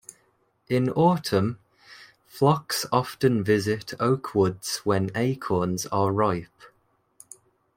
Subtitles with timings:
[0.67, 1.59] In autumn,
[2.25, 6.49] flocks often visit oak woods when acorns are ripe.